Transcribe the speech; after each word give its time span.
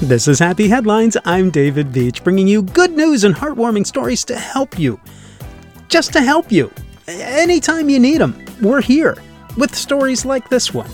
This 0.00 0.28
is 0.28 0.38
Happy 0.38 0.68
Headlines. 0.68 1.16
I'm 1.24 1.50
David 1.50 1.92
Beach, 1.92 2.22
bringing 2.22 2.46
you 2.46 2.62
good 2.62 2.92
news 2.92 3.24
and 3.24 3.34
heartwarming 3.34 3.84
stories 3.84 4.24
to 4.26 4.38
help 4.38 4.78
you. 4.78 5.00
Just 5.88 6.12
to 6.12 6.20
help 6.20 6.52
you. 6.52 6.72
Anytime 7.08 7.88
you 7.88 7.98
need 7.98 8.20
them, 8.20 8.44
we're 8.62 8.80
here 8.80 9.18
with 9.56 9.74
stories 9.74 10.24
like 10.24 10.48
this 10.48 10.72
one. 10.72 10.88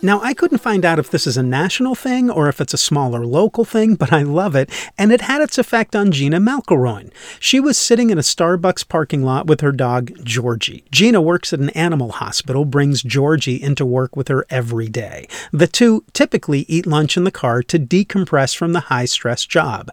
Now, 0.00 0.20
I 0.22 0.32
couldn't 0.32 0.58
find 0.58 0.84
out 0.84 1.00
if 1.00 1.10
this 1.10 1.26
is 1.26 1.36
a 1.36 1.42
national 1.42 1.96
thing 1.96 2.30
or 2.30 2.48
if 2.48 2.60
it's 2.60 2.72
a 2.72 2.78
smaller 2.78 3.26
local 3.26 3.64
thing, 3.64 3.96
but 3.96 4.12
I 4.12 4.22
love 4.22 4.54
it, 4.54 4.70
and 4.96 5.10
it 5.10 5.22
had 5.22 5.42
its 5.42 5.58
effect 5.58 5.96
on 5.96 6.12
Gina 6.12 6.38
McElroy. 6.38 7.10
She 7.40 7.58
was 7.58 7.76
sitting 7.76 8.10
in 8.10 8.16
a 8.16 8.22
Starbucks 8.22 8.88
parking 8.88 9.24
lot 9.24 9.48
with 9.48 9.60
her 9.60 9.72
dog, 9.72 10.12
Georgie. 10.24 10.84
Gina 10.92 11.20
works 11.20 11.52
at 11.52 11.58
an 11.58 11.70
animal 11.70 12.12
hospital, 12.12 12.64
brings 12.64 13.02
Georgie 13.02 13.60
into 13.60 13.84
work 13.84 14.14
with 14.14 14.28
her 14.28 14.46
every 14.50 14.88
day. 14.88 15.26
The 15.52 15.66
two 15.66 16.04
typically 16.12 16.60
eat 16.68 16.86
lunch 16.86 17.16
in 17.16 17.24
the 17.24 17.32
car 17.32 17.64
to 17.64 17.78
decompress 17.78 18.56
from 18.56 18.74
the 18.74 18.80
high 18.80 19.06
stress 19.06 19.44
job. 19.44 19.90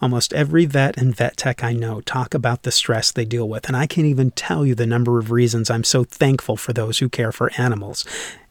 Almost 0.00 0.32
every 0.34 0.66
vet 0.66 0.96
and 0.96 1.16
vet 1.16 1.36
tech 1.38 1.64
I 1.64 1.72
know 1.72 2.00
talk 2.02 2.34
about 2.34 2.62
the 2.62 2.70
stress 2.70 3.10
they 3.10 3.24
deal 3.24 3.48
with, 3.48 3.66
and 3.66 3.76
I 3.76 3.86
can't 3.86 4.06
even 4.06 4.30
tell 4.30 4.64
you 4.64 4.74
the 4.74 4.86
number 4.86 5.18
of 5.18 5.32
reasons 5.32 5.70
I'm 5.70 5.84
so 5.84 6.04
thankful 6.04 6.56
for 6.56 6.72
those 6.72 6.98
who 6.98 7.08
care 7.08 7.32
for 7.32 7.50
animals. 7.56 8.04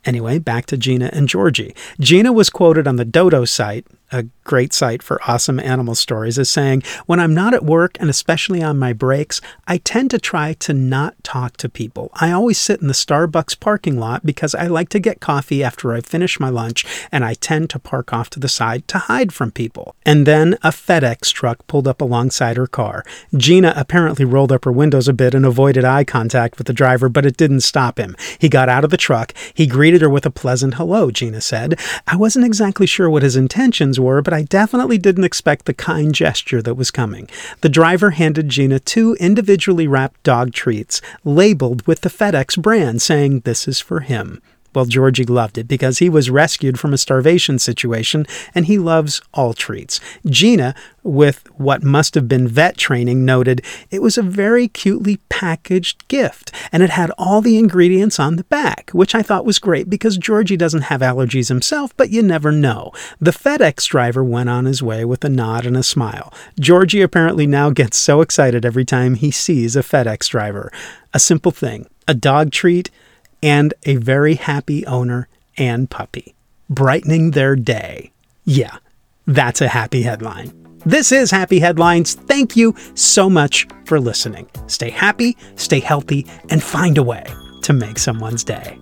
Anyway, 0.08 0.40
back 0.40 0.66
to 0.68 0.78
Gina 0.78 1.10
and 1.12 1.28
Georgie. 1.28 1.76
Gina 2.00 2.32
was 2.32 2.50
quoted 2.50 2.88
on 2.88 2.96
the 2.96 3.04
Dodo 3.04 3.44
site, 3.44 3.86
a 4.12 4.24
great 4.48 4.74
site 4.74 5.04
for 5.04 5.22
awesome 5.28 5.60
animal 5.60 5.94
stories, 5.94 6.40
is 6.40 6.50
saying, 6.50 6.82
When 7.06 7.20
I'm 7.20 7.36
not 7.36 7.54
at 7.54 7.64
work 7.64 7.98
and 8.00 8.10
especially 8.10 8.64
on 8.64 8.80
my 8.80 8.94
breaks, 8.94 9.40
I 9.68 9.78
tend 9.78 10.10
to 10.12 10.18
try 10.18 10.54
to 10.54 10.74
not 10.74 11.24
talk 11.24 11.58
to 11.58 11.70
people. 11.70 12.10
I 12.16 12.32
always 12.32 12.58
sit 12.58 12.82
in 12.82 12.88
the 12.88 12.94
Starbucks 12.94 13.60
parking 13.60 14.00
lot 14.00 14.26
because 14.26 14.56
I 14.56 14.66
like 14.66 14.90
to 14.90 15.00
get 15.00 15.20
coffee 15.20 15.64
after 15.64 15.94
I 15.94 16.02
finish 16.02 16.40
my 16.40 16.50
lunch 16.50 16.86
and 17.12 17.24
I 17.24 17.36
tend 17.36 17.70
to 17.72 17.80
park 17.80 18.14
off 18.14 18.30
to 18.32 18.40
the 18.40 18.50
side 18.50 18.88
to 18.88 18.98
hide 18.98 19.34
from 19.34 19.52
people. 19.52 19.96
And 20.06 20.26
then 20.26 20.54
a 20.64 20.70
FedEx 20.70 21.32
truck 21.32 21.68
pulled 21.68 21.88
up 21.88 22.02
alongside 22.02 22.58
her 22.58 22.68
car. 22.68 23.04
Gina 23.36 23.74
apparently 23.76 24.26
rolled 24.26 24.52
up 24.52 24.66
her 24.66 24.72
windows 24.72 25.08
a 25.08 25.14
bit 25.14 25.36
and 25.36 25.46
avoided 25.46 25.84
eye 25.84 26.06
contact 26.06 26.58
with 26.58 26.68
the 26.68 26.74
driver, 26.74 27.10
but 27.10 27.26
it 27.26 27.38
didn't 27.38 27.62
stop 27.62 28.00
him. 28.00 28.16
He 28.40 28.48
got 28.48 28.70
out 28.70 28.86
of 28.86 28.90
the 28.90 28.98
truck, 28.98 29.34
he 29.54 29.68
greeted 29.68 30.02
her 30.02 30.10
with 30.10 30.26
a 30.26 30.32
pleasant 30.32 30.76
hello, 30.76 31.12
Gina 31.12 31.42
said. 31.42 31.78
I 32.08 32.16
wasn't 32.16 32.46
exactly 32.46 32.88
sure 32.88 33.10
what 33.10 33.24
his 33.24 33.36
intentions 33.36 34.00
were, 34.00 34.22
but 34.22 34.34
I 34.38 34.44
definitely 34.44 35.00
didn't 35.00 35.24
expect 35.24 35.66
the 35.66 35.74
kind 35.74 36.14
gesture 36.14 36.62
that 36.62 36.76
was 36.76 36.92
coming. 36.92 37.28
The 37.62 37.70
driver 37.70 38.12
handed 38.12 38.50
Gina 38.50 38.78
two 38.80 39.18
individually 39.20 39.88
wrapped 39.88 40.22
dog 40.22 40.54
treats, 40.54 41.02
labeled 41.24 41.88
with 41.88 42.02
the 42.02 42.10
FedEx 42.10 42.62
brand, 42.62 43.02
saying, 43.02 43.40
This 43.40 43.68
is 43.68 43.80
for 43.80 44.02
him. 44.02 44.40
Well, 44.76 44.86
Georgie 44.86 45.24
loved 45.24 45.58
it 45.58 45.68
because 45.68 45.98
he 45.98 46.10
was 46.10 46.30
rescued 46.30 46.80
from 46.80 46.94
a 46.94 46.98
starvation 46.98 47.58
situation 47.58 48.28
and 48.54 48.66
he 48.66 48.78
loves 48.78 49.22
all 49.34 49.54
treats. 49.54 50.00
Gina, 50.26 50.76
with 51.04 51.50
what 51.58 51.84
must 51.84 52.16
have 52.16 52.28
been 52.28 52.48
vet 52.48 52.78
training, 52.78 53.26
noted 53.26 53.64
it 53.90 54.02
was 54.02 54.18
a 54.18 54.22
very 54.22 54.68
cutely 54.68 55.18
packaged 55.30 56.08
gift 56.08 56.52
and 56.72 56.84
it 56.84 56.92
had 56.92 57.12
all 57.18 57.42
the 57.42 57.58
ingredients 57.58 58.20
on 58.20 58.36
the 58.36 58.44
back, 58.44 58.92
which 58.92 59.16
I 59.16 59.24
thought 59.24 59.46
was 59.46 59.58
great 59.58 59.90
because 59.90 60.18
Georgie 60.18 60.58
doesn't 60.58 60.84
have 60.84 61.02
allergies 61.02 61.48
himself, 61.48 61.96
but 61.98 62.12
you 62.12 62.22
never 62.22 62.52
know. 62.52 62.92
The 63.20 63.32
FedEx 63.32 63.88
driver 63.88 64.24
went 64.24 64.50
on 64.50 64.66
his 64.66 64.84
way 64.84 65.06
with 65.06 65.24
a 65.26 65.30
nod 65.30 65.66
and 65.66 65.78
a 65.78 65.84
smile. 65.84 66.32
Georgie 66.60 67.02
apparently 67.02 67.48
now 67.48 67.70
gets 67.70 67.98
so 67.98 68.22
excited 68.22 68.66
every 68.66 68.86
time 68.86 69.16
he 69.16 69.32
sees 69.32 69.76
a 69.76 69.82
FedEx 69.82 70.30
driver. 70.30 70.72
A 71.14 71.20
simple 71.20 71.52
thing, 71.52 71.88
a 72.08 72.14
dog 72.14 72.52
treat 72.52 72.92
and 73.42 73.74
a 73.84 73.96
very 73.96 74.36
happy 74.36 74.86
owner 74.86 75.28
and 75.58 75.90
puppy, 75.90 76.36
brightening 76.70 77.32
their 77.32 77.56
day. 77.56 78.12
Yeah, 78.46 78.78
that's 79.26 79.62
a 79.62 79.68
happy 79.68 80.04
headline. 80.04 80.54
This 80.86 81.12
is 81.12 81.32
Happy 81.32 81.60
Headlines. 81.60 82.14
Thank 82.14 82.56
you 82.56 82.74
so 82.94 83.30
much 83.30 83.68
for 83.86 84.00
listening. 84.00 84.48
Stay 84.68 84.90
happy, 84.90 85.36
stay 85.58 85.82
healthy, 85.82 86.26
and 86.50 86.64
find 86.64 86.98
a 86.98 87.04
way 87.04 87.26
to 87.64 87.74
make 87.74 88.00
someone's 88.00 88.46
day. 88.46 88.80